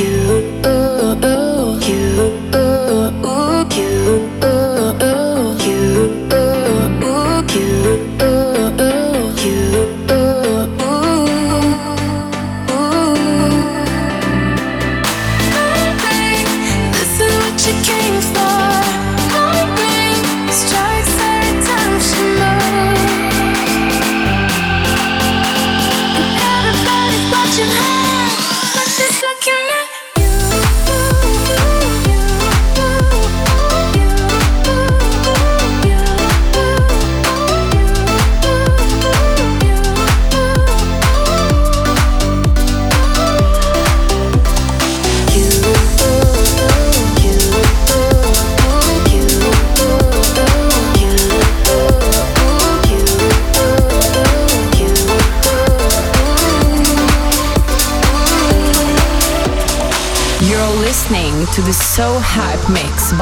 [0.00, 0.73] you.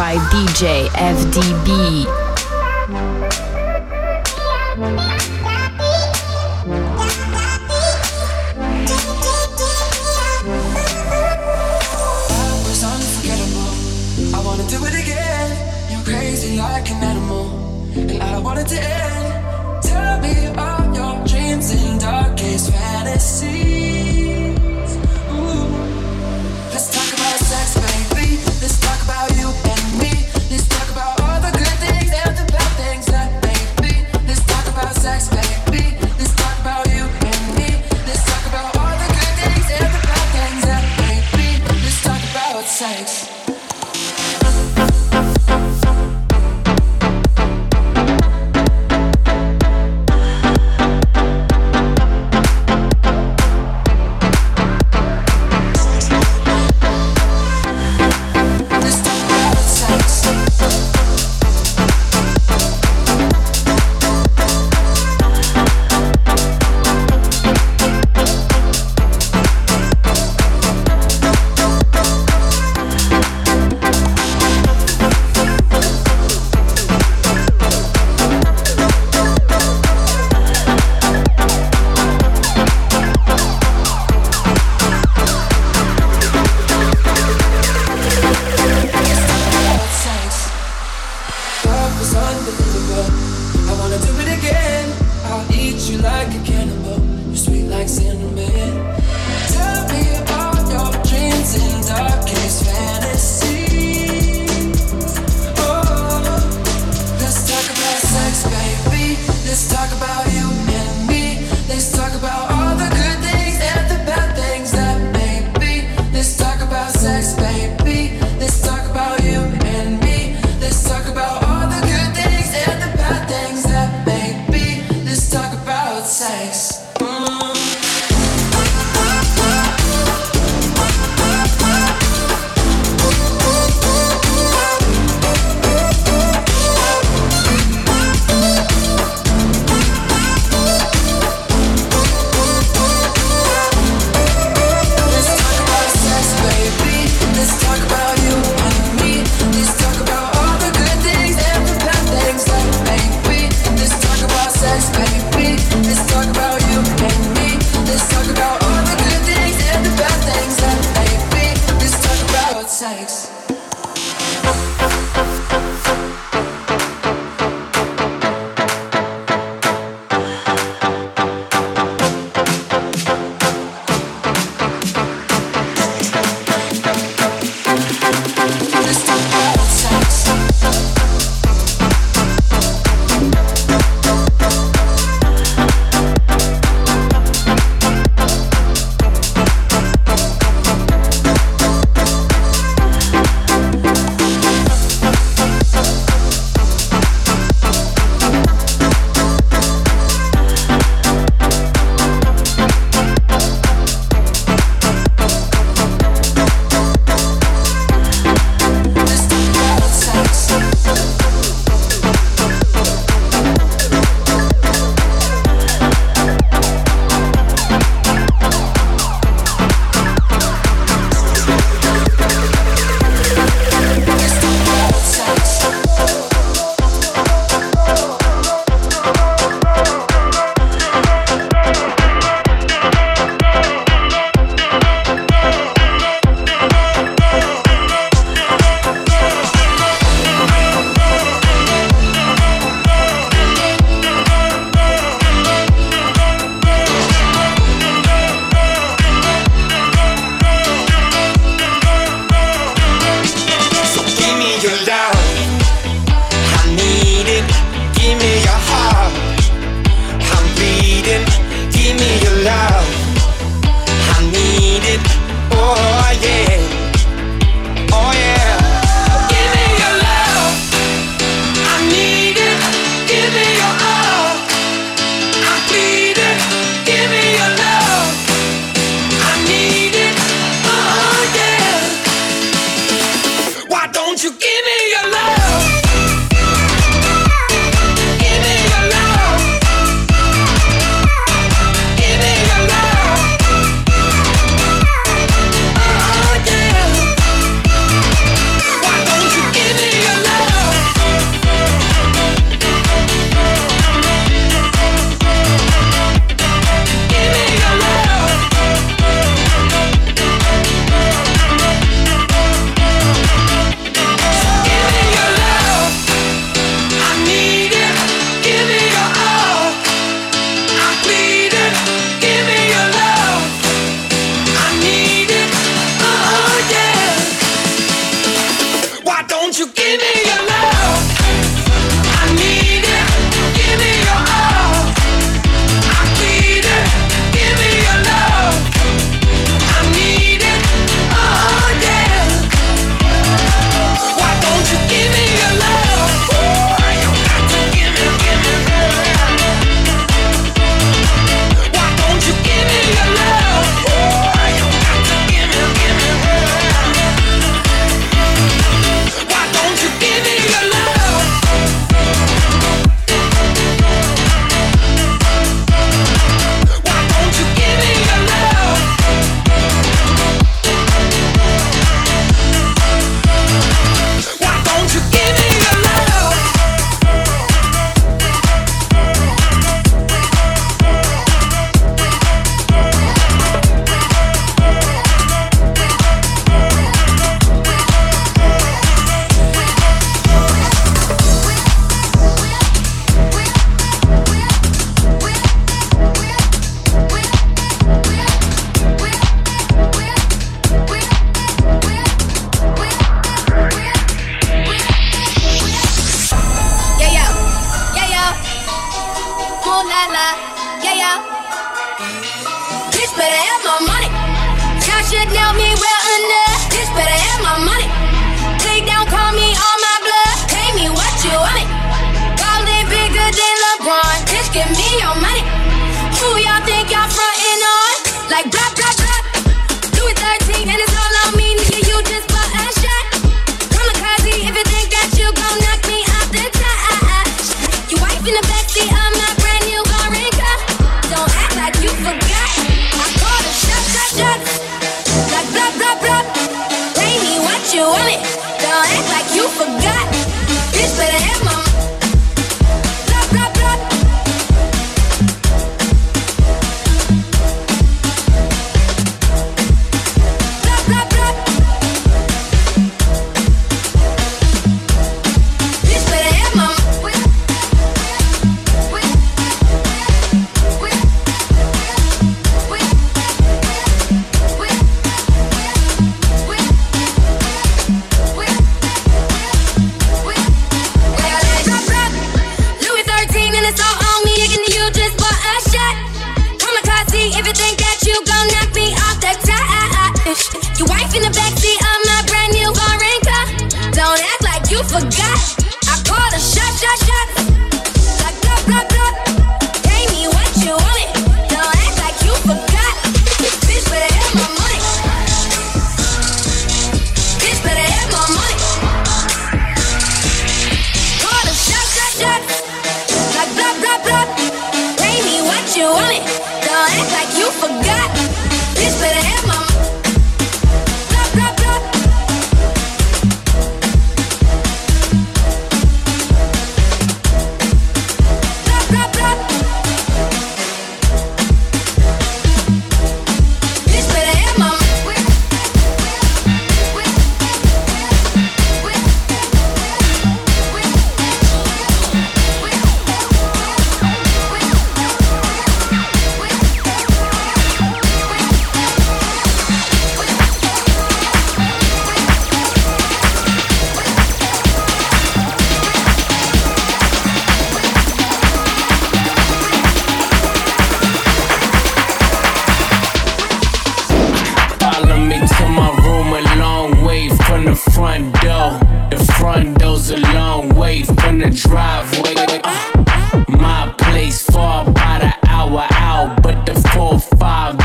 [0.02, 1.51] by DJ FD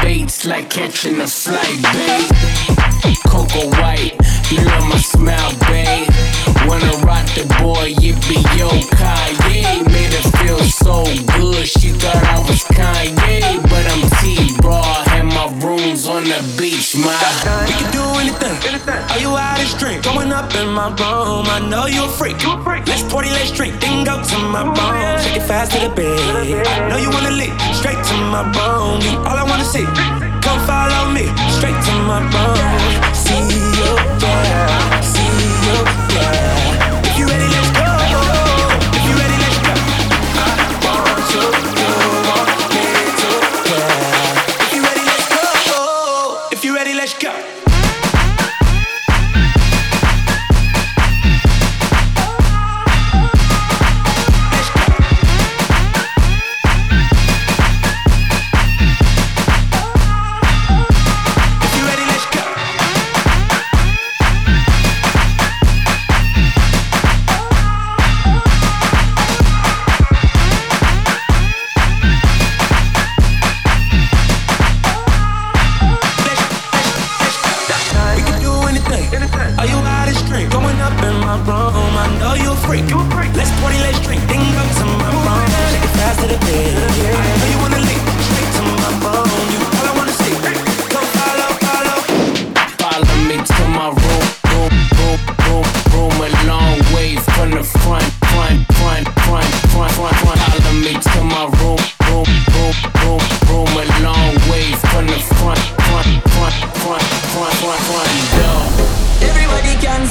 [0.07, 3.17] five like catching a slight babe.
[3.27, 4.15] Coco White,
[4.49, 6.07] you love my smile, babe.
[6.65, 9.85] Wanna rock the boy, yippee yo, Kanye.
[9.91, 11.03] Made her feel so
[11.37, 13.66] good, she thought I was Kanye,
[16.27, 17.13] the beach, my.
[17.67, 18.57] We can do anything.
[18.67, 19.01] anything.
[19.11, 20.03] Are you out of drink?
[20.03, 21.45] Going up in my room.
[21.47, 22.37] I know you a freak.
[22.87, 23.79] Let's party, let's drink.
[23.79, 25.21] Then go to my room.
[25.23, 26.19] Shake it fast to the bed.
[26.67, 27.53] I know you wanna lick.
[27.73, 28.43] Straight to my.
[29.03, 29.85] You all I wanna see.
[30.43, 31.25] Come follow me.
[31.57, 33.13] Straight to my room.
[33.13, 33.76] See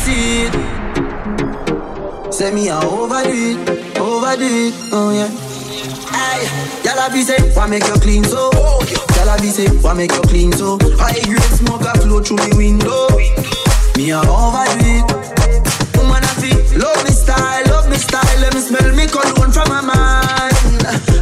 [0.07, 0.55] see it.
[2.33, 5.31] Say me a overdo it, overdo it, oh yeah.
[6.15, 6.47] Aye,
[6.85, 8.51] y'all be say, why make you clean so?
[9.17, 10.79] Y'all be say, why make you clean so?
[11.03, 13.09] High grade smoke a flow through the window.
[13.99, 15.07] Me a overdo it.
[15.97, 18.39] Woman I feel, love me style, love me style.
[18.41, 20.55] Let me smell me cologne from my mind.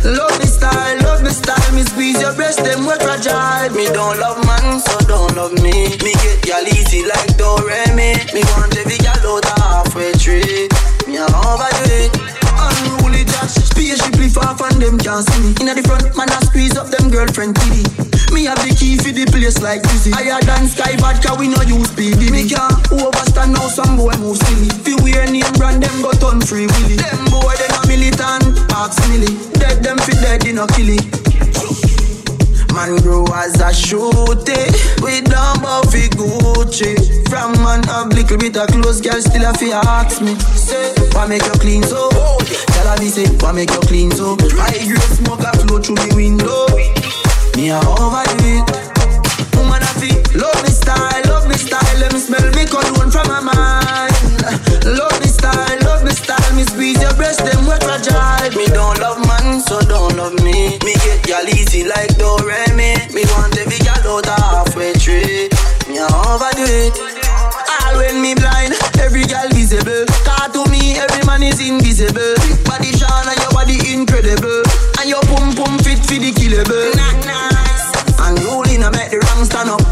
[0.05, 3.73] Love me style, me style, me squeeze your breast, them we fragile.
[3.75, 5.89] Me don't love man, so don't love me.
[6.05, 8.13] Me get y'all easy like Doremi.
[8.35, 10.69] Me want every girl out halfway tree.
[11.09, 12.13] Me a overdo it.
[12.55, 15.55] Unruly dash, spaceship far from them can't see me.
[15.61, 18.14] Inna the front, man I squeeze up them girlfriend titty.
[18.35, 20.11] Me have the key for the place like Dizzy.
[20.11, 22.35] Higher than Sky Vodka, we no use PD.
[22.35, 24.67] Me can't overstand now, some boy move silly.
[24.83, 26.99] Fi wear name brand, them go turn free willy.
[26.99, 29.31] Them boy, they not militant, ask milly.
[29.55, 30.99] Dead them fit dead, they no killy.
[32.75, 34.67] Man grow as a shooty
[34.99, 35.63] We don't
[35.95, 36.99] fi Gucci
[37.31, 41.29] From man have little bit of clothes Girl still a fi ask me Say, why
[41.29, 42.11] make you clean so?
[42.11, 44.35] Tell her me say, why make you clean so?
[44.59, 46.67] I grade smoke a flow through me window
[47.57, 48.67] Me a overdo it
[49.57, 53.29] Woman a fi love me style, love me style Let me smell me cologne from
[53.29, 54.15] my mind
[54.85, 58.99] Love me style, love me style Me squeeze your breast, them wet fragile Me don't
[59.01, 63.13] love man, so don't love me Me get y'all easy like Dorami.
[63.13, 65.49] Me want every girl outta halfway tree.
[65.89, 66.95] Me a overdo it.
[67.83, 70.04] All when me blind, every girl visible.
[71.35, 72.35] Man is invisible.
[72.47, 74.63] Big body Sean and your body incredible.
[75.03, 76.95] And your pum pum fit for the killable.
[76.95, 77.91] Nice.
[78.23, 79.83] And rolling, I make the wrong stand up.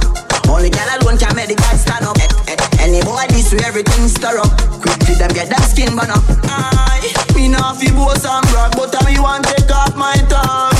[0.47, 2.17] Only girl alone can make the God stand up.
[2.23, 2.87] Eh, eh.
[2.87, 4.55] Any boy this way, everything stir up.
[4.83, 6.23] Quick to them get that skin burn up.
[6.47, 7.11] Aye.
[7.35, 10.79] Me not fi boast and brag, but I me want take off my tag.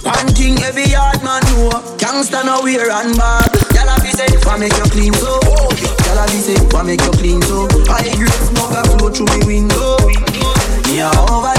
[0.00, 3.73] One thing every yard man know, gangsta no wear and bag.
[3.84, 5.38] Gyal a be say, why make you clean so?
[5.40, 7.68] Gyal a be say, why make you clean so?
[7.92, 9.98] I grade smoke a flow through me window.
[10.88, 11.53] Me a overdo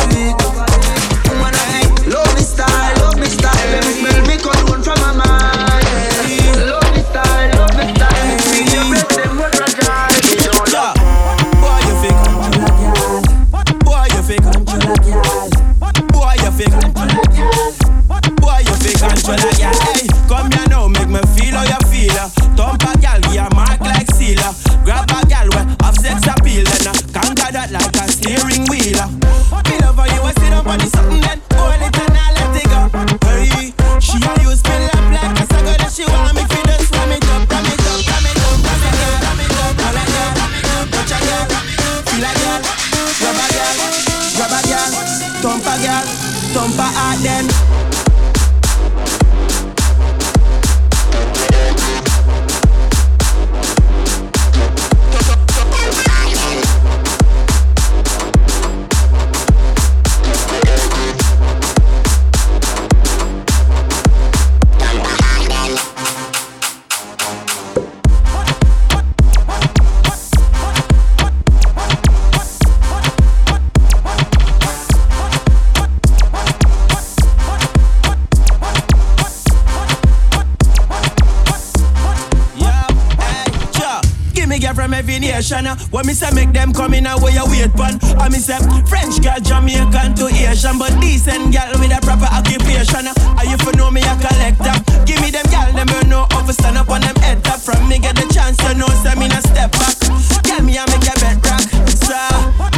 [85.76, 85.88] uh.
[85.92, 88.00] When me say make them come in, uh, where you wait pon.
[88.20, 88.58] I me say
[88.88, 93.08] French girl, Jamaican to Asian, but decent girl with a proper occupation.
[93.38, 94.76] Are you for know me a collector?
[95.06, 97.60] Give me them girl, them you know how to stand up on them head top.
[97.60, 99.96] From me get the chance, you know say me no step back.
[100.44, 102.18] Girl me I make a bed rock, so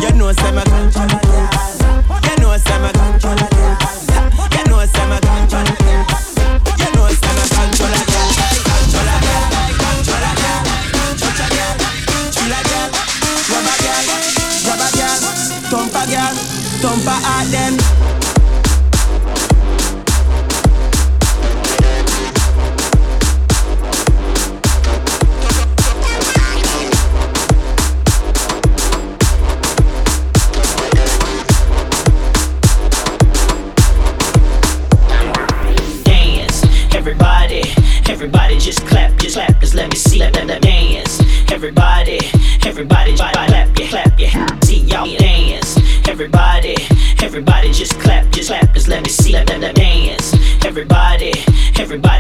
[0.02, 1.67] you know say me control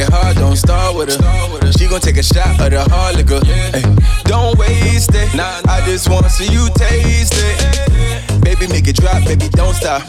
[0.00, 1.72] get hard, don't start with her.
[1.72, 3.40] She gon' take a shot of the hard liquor.
[3.44, 3.84] Ay,
[4.24, 5.34] don't waste it.
[5.34, 8.40] Nah, I just wanna see you taste it.
[8.40, 10.02] Baby, make it drop, baby, don't stop.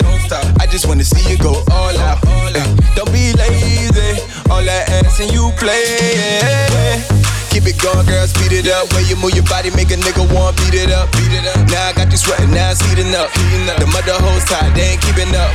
[0.59, 2.19] I just wanna see you go all out.
[2.25, 2.53] Ay,
[2.95, 4.21] don't be lazy.
[4.49, 7.40] All that ass and you play.
[7.51, 8.87] Keep it going, girl, speed it up.
[8.95, 11.11] Way you move your body, make a nigga want beat it up.
[11.19, 11.59] Beat it up.
[11.67, 13.27] Now I got you sweating, now it's heating up.
[13.35, 13.75] Heating up.
[13.75, 15.51] The mother hoes tight, they ain't keeping up.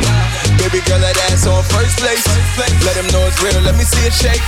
[0.61, 2.21] Baby girl, that ass on first place.
[2.85, 4.45] Let them know it's real, let me see it shake.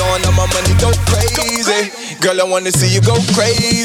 [0.00, 1.92] Throwing all my money, go crazy.
[2.24, 3.84] Girl, I wanna see you go crazy.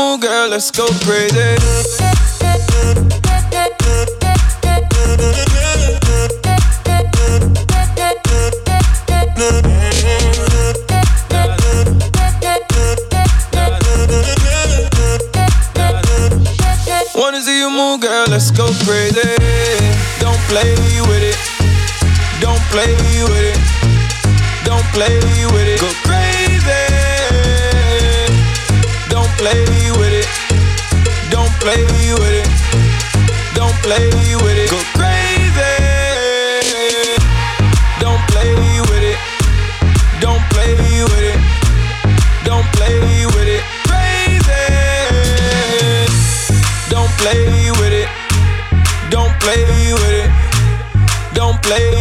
[0.00, 1.36] Move, girl, let's go crazy.
[17.14, 19.20] Wanna see you move, girl, let's go crazy.
[20.20, 20.74] Don't play
[21.08, 21.38] with it.
[22.40, 22.94] Don't play
[23.28, 23.58] with it.
[24.64, 25.18] Don't play
[25.52, 25.80] with it.
[25.80, 26.19] Go crazy.
[31.60, 32.48] Play with it.
[33.54, 34.08] Don't play
[34.42, 34.70] with it.
[34.70, 35.76] Go crazy.
[38.00, 38.54] Don't play
[38.88, 39.18] with it.
[40.20, 41.38] Don't play with it.
[42.44, 42.96] Don't play
[43.34, 43.62] with it.
[43.88, 44.64] Crazy.
[46.88, 48.08] Don't play with it.
[49.10, 50.30] Don't play with it.
[51.34, 51.99] Don't play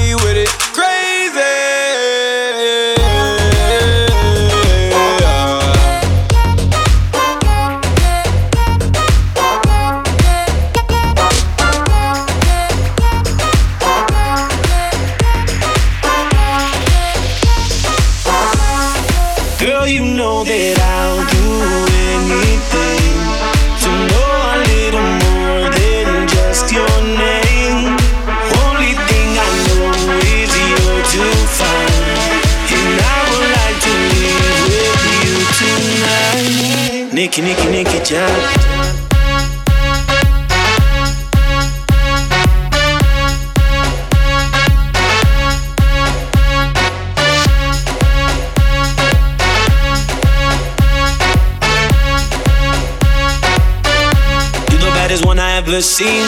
[55.80, 56.28] ever seen.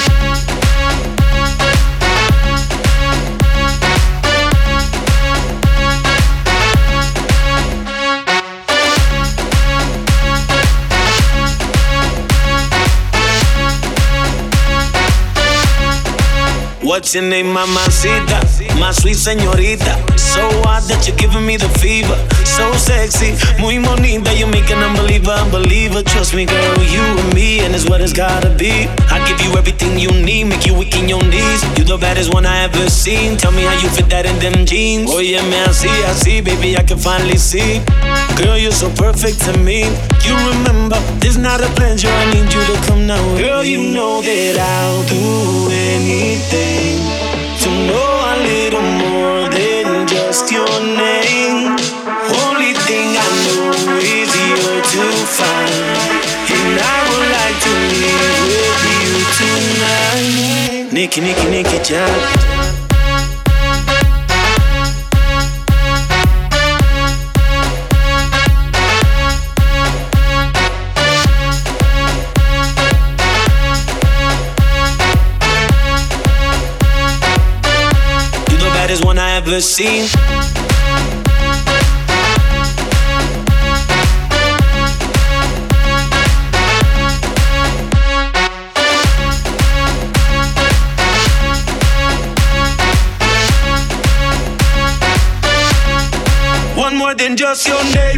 [16.84, 18.61] What's your name, mamacita?
[18.82, 19.94] My sweet señorita.
[20.18, 22.18] So hot that you're giving me the fever.
[22.44, 24.34] So sexy, muy bonita.
[24.34, 26.02] You make an unbeliever, unbeliever.
[26.02, 28.90] Trust me, girl, you and me, and it's what it's gotta be.
[29.14, 31.62] I give you everything you need, make you weak in your knees.
[31.78, 33.38] You the baddest one I ever seen.
[33.38, 35.12] Tell me how you fit that in them jeans.
[35.14, 37.86] Oh yeah, man, I see, I see, baby, I can finally see.
[38.36, 39.86] Girl, you're so perfect to me.
[40.26, 42.10] You remember, this not a pleasure.
[42.10, 43.22] I need you to come now.
[43.38, 46.98] Girl, you know that I'll do anything
[47.62, 48.11] to know
[50.52, 51.80] your name.
[52.44, 53.72] Only thing I know
[54.04, 55.80] is you're too fine,
[56.52, 60.94] and I would like to live with you tonight.
[60.94, 62.71] Nicky, Nicky, Nicky, Jack.
[79.46, 80.06] Baddest one I ever seen.
[96.76, 98.11] One more than just your name.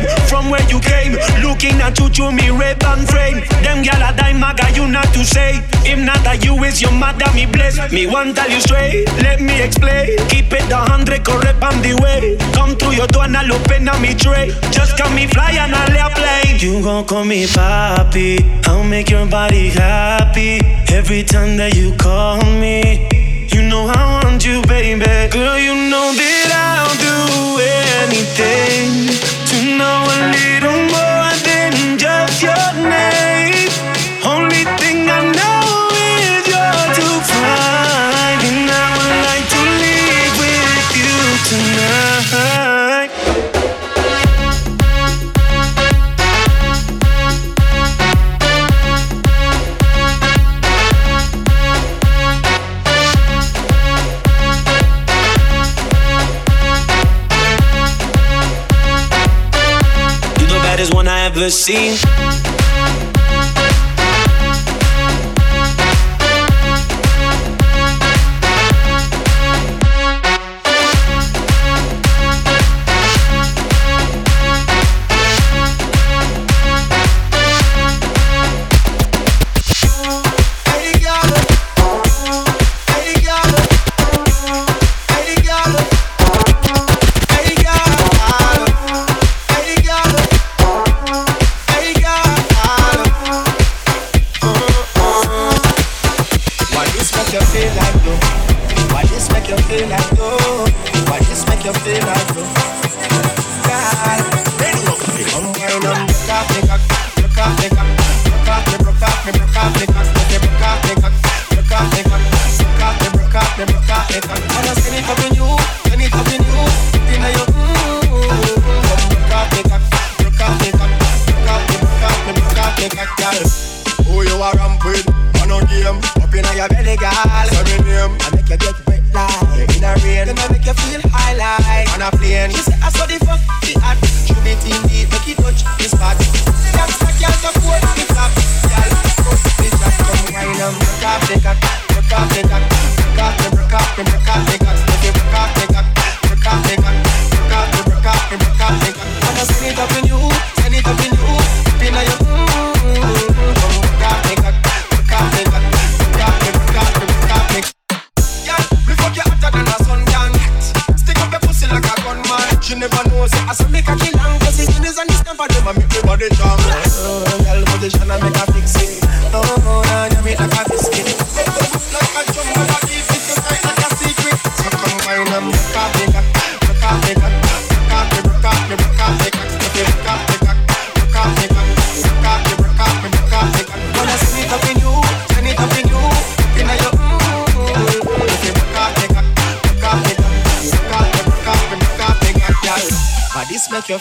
[0.44, 3.40] From where you came, looking at you through me red band frame.
[3.64, 5.64] Them gyal a dime maga, you not to say.
[5.88, 7.80] If not that you is your mother, me bless.
[7.94, 10.20] Me want tell you straight, let me explain.
[10.28, 12.36] Keep it a hundred correct on the way.
[12.52, 14.52] Come through your door and I'll open up me tray.
[14.68, 16.60] Just come me fly and I'll plane.
[16.60, 20.60] You gon' call me papi, I'll make your body happy.
[20.92, 23.08] Every time that you call me.
[23.48, 25.08] You know I want you, baby.
[25.32, 27.64] Girl, you know that I'll do
[28.12, 33.33] anything to know a little more than just your name.
[61.44, 62.23] Ever seen.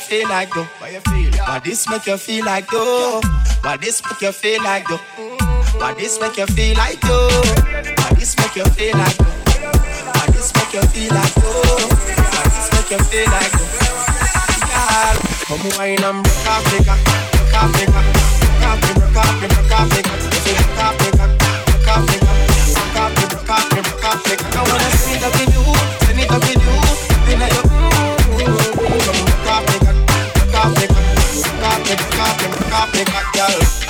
[0.02, 0.66] feel like though?
[0.78, 1.30] Why you feel?
[1.30, 1.48] Yeah.
[1.48, 3.20] Why this make you feel like though?
[3.62, 4.98] Why this make you feel like though?
[5.78, 7.28] Why this make you feel like though?
[7.28, 9.30] Why this make you feel like though?
[10.12, 11.86] Why this make you feel like though?
[12.34, 13.70] Why this make you feel like though?
[15.46, 20.02] Come wine and break up the break up the break up the break up the
[20.02, 24.34] break off the break off the break off the break off the.
[24.52, 25.64] I wanna see it up with you,
[26.06, 26.91] send it up with you.
[32.82, 33.81] off pick my girl.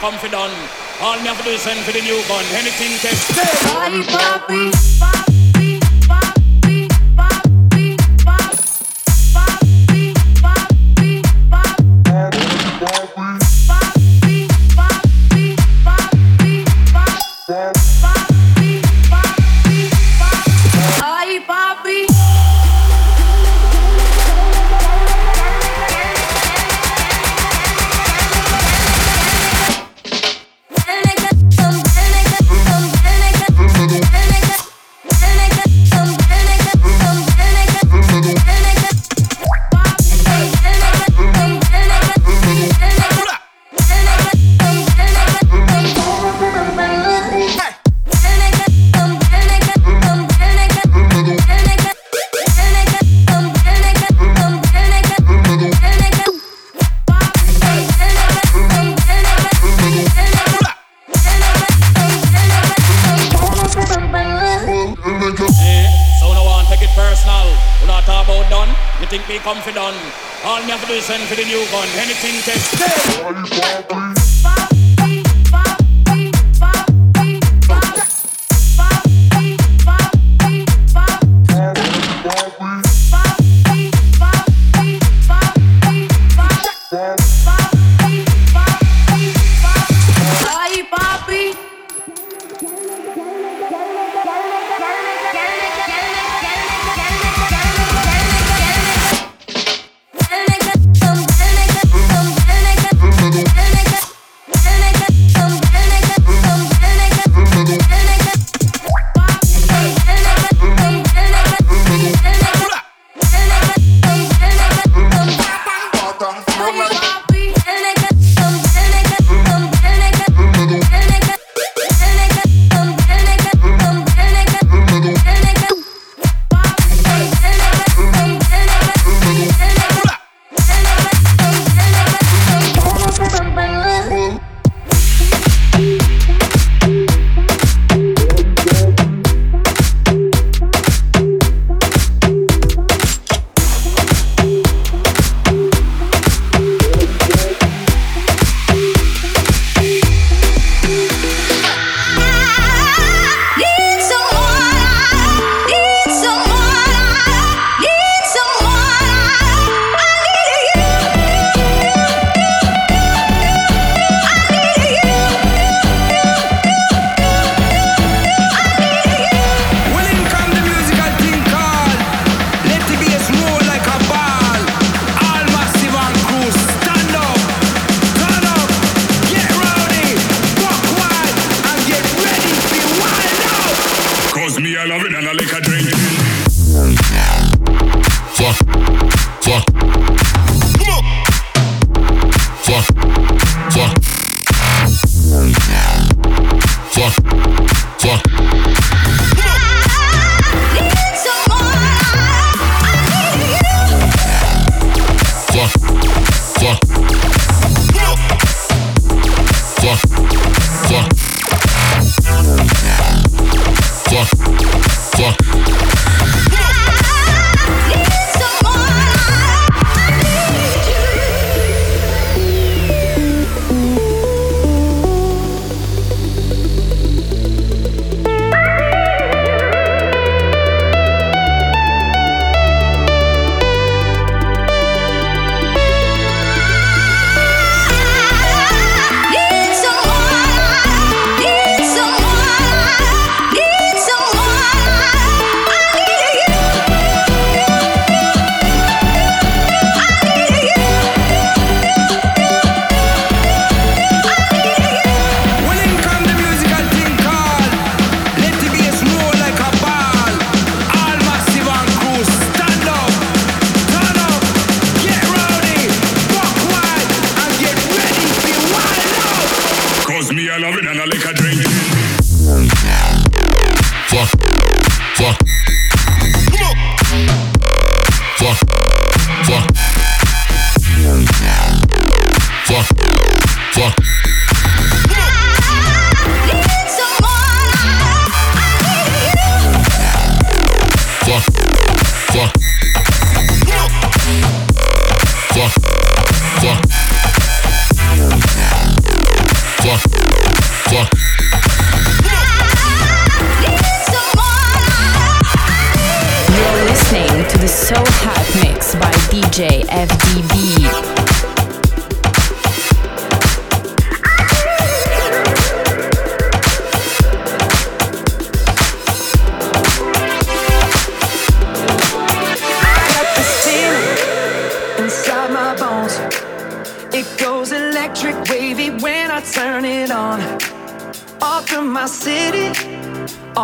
[0.00, 0.14] come.
[1.00, 2.44] All me have to do is send for the new newborn.
[2.54, 3.14] Anything can
[5.04, 5.17] stay.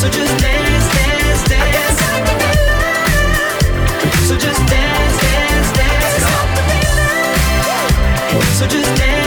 [0.00, 0.40] So just
[8.96, 9.19] dance.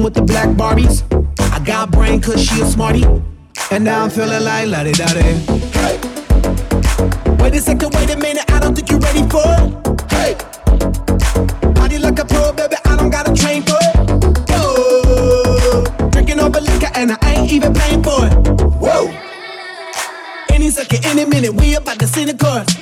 [0.00, 1.02] Coolin' with the black Barbies.
[1.52, 3.04] I got brain cause she a smarty.
[3.70, 5.98] And now I'm feeling like la di da Hey.
[7.38, 10.10] Wait a second, wait a minute, I don't think you're ready for it.
[10.10, 10.34] Hey.
[11.74, 14.46] Party like a pro, baby, I don't gotta train for it.
[14.50, 15.84] Oh.
[16.10, 18.32] Drinking over liquor and I ain't even paying for it.
[18.82, 19.08] Whoa.
[20.50, 22.79] Any second, any minute, we about to see the chorus.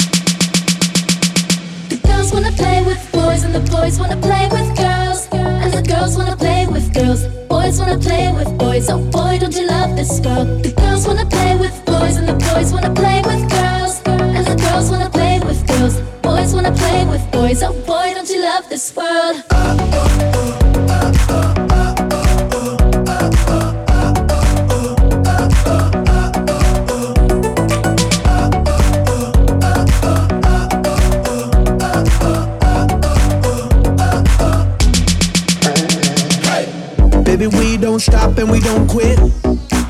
[37.99, 39.19] Don't stop and we don't quit.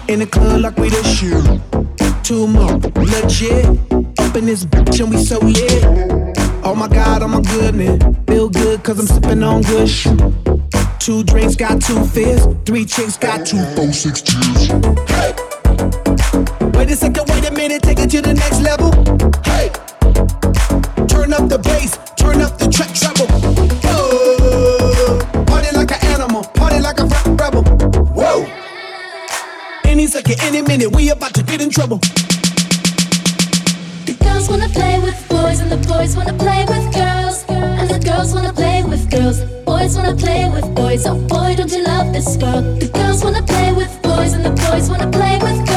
[0.09, 1.45] In the club like we the shit.
[2.25, 3.67] Two more, legit.
[4.21, 5.85] Up in this bitch and we so lit.
[6.65, 8.03] Oh my god, oh my goodness.
[8.27, 10.19] Feel good cause I'm sipping on good shit.
[10.99, 12.47] Two drinks got two fists.
[12.65, 14.69] Three chicks got two, four, six cheers.
[15.13, 15.35] Hey!
[16.75, 18.91] Wait a second, wait a minute, take it to the next level.
[19.45, 19.69] Hey!
[21.09, 22.95] Turn up the bass, turn up the track
[30.69, 31.97] minute, we about to get in trouble.
[34.05, 37.47] The girls wanna play with boys and the boys wanna play with girls.
[37.49, 39.41] And the girls wanna play with girls.
[39.65, 41.07] Boys wanna play with boys.
[41.07, 42.81] Oh boy, don't you love this world?
[42.81, 45.68] The girls wanna play with boys and the boys wanna play with girls.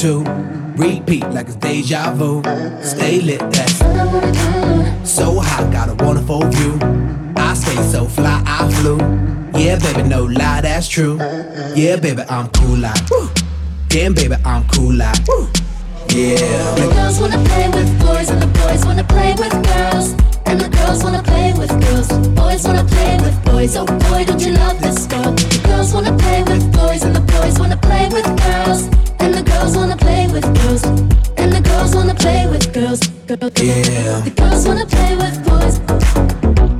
[0.00, 0.24] Two.
[0.76, 2.42] Repeat like it's deja vu.
[2.82, 3.78] Stay lit, that's
[5.04, 6.78] so hot, got a wonderful view.
[7.36, 8.96] I stay so fly, I flew.
[9.60, 11.18] Yeah, baby, no lie, that's true.
[11.76, 12.96] Yeah, baby, I'm cool like.
[13.88, 15.18] Damn, baby, I'm cool like.
[15.28, 15.46] Woo.
[16.08, 16.38] Yeah.
[16.76, 20.16] The girls wanna play with boys and the boys wanna play with girls.
[20.46, 22.08] And the girls wanna play with girls.
[22.28, 23.76] Boys wanna play with boys.
[23.76, 25.32] Oh boy, don't you love this girl?
[25.32, 29.09] The girls wanna play with boys and the boys wanna play with girls.
[29.20, 30.84] And the girls wanna play with girls.
[31.36, 33.00] And the girls wanna play with girls.
[33.26, 34.20] Girl- Yeah.
[34.24, 36.79] The girls wanna play with boys.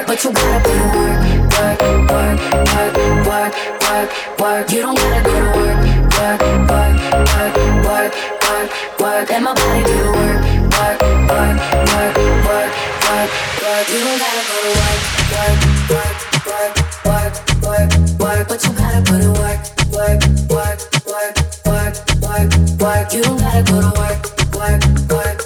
[0.00, 1.20] work, but you gotta put in work,
[1.56, 1.80] work,
[2.10, 2.38] work,
[2.72, 2.94] work,
[3.26, 4.08] work, work,
[4.40, 4.72] work.
[4.72, 5.78] You don't gotta go to work,
[6.16, 6.40] work,
[6.70, 8.12] work, work, work,
[8.46, 8.70] work,
[9.00, 9.30] work.
[9.30, 10.40] Let my body do the work,
[10.76, 11.56] work, work,
[11.90, 12.16] work,
[12.48, 12.72] work,
[13.08, 13.30] work,
[13.62, 13.86] work.
[13.90, 15.00] You don't gotta go to work,
[15.34, 15.58] work,
[15.90, 16.74] work, work,
[17.04, 17.90] work, work,
[18.20, 19.60] work, but you gotta put in work,
[19.92, 20.20] work,
[20.50, 21.34] work, work,
[21.66, 22.48] work, work,
[22.80, 23.12] work.
[23.12, 24.20] You don't gotta go to work,
[24.54, 25.39] work, work.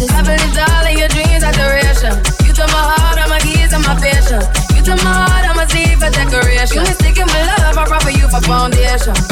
[0.00, 0.12] options.
[0.12, 0.22] I
[0.56, 1.44] all of your dreams.
[2.46, 3.38] You took my heart, all my
[3.84, 4.40] my.
[4.74, 6.74] You took my heart, all my.
[6.74, 7.84] You mistaken my love, I
[8.16, 9.29] you foundation.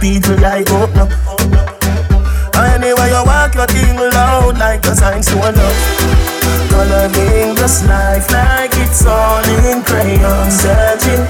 [0.00, 1.08] People like up now.
[2.56, 6.20] Anyway, you walk your thing loud like a sign to love.
[6.70, 11.20] Coloring this life like it's all in crayon Searching,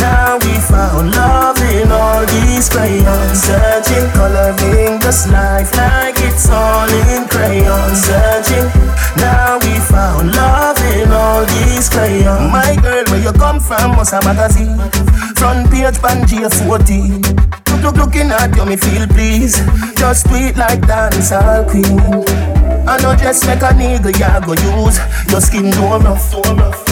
[0.00, 6.88] now we found love in all these crayons Searching, coloring this life like it's all
[6.88, 8.70] in crayon Searching,
[9.18, 12.50] now we found love in all these crayons.
[12.50, 14.78] My girl, where you come from, must a magazine.
[15.36, 17.43] Front page, Pangea 14
[17.84, 19.60] Look, look, looking at you, me feel please
[19.96, 22.00] Just sweet like dancehall queen.
[22.88, 24.98] I know just make a nigga ya go use.
[25.28, 26.84] Your skin no rough, so rough.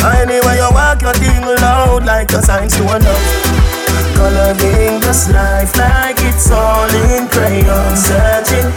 [0.00, 3.64] Anyway you walk your thing loud like a sign to love
[4.16, 8.68] Coloring this life like it's all in crayon Searching,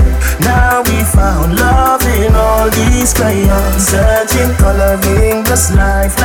[0.41, 6.16] now we found love in all these crayons Searching, coloring this life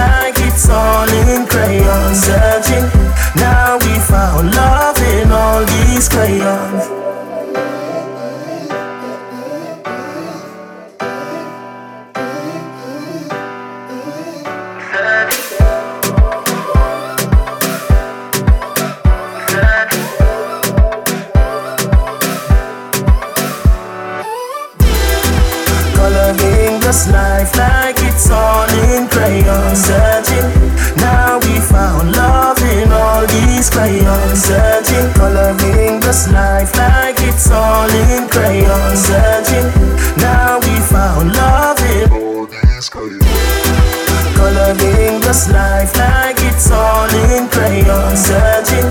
[45.49, 48.89] life like it's all in crayon searching.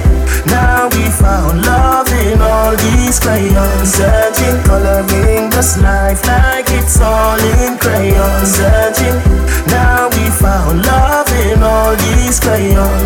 [0.47, 7.39] Now we found love in all these crayons, searching, coloring this life like it's all
[7.39, 9.17] in crayon searching.
[9.67, 13.00] Now we found love in all these crayons.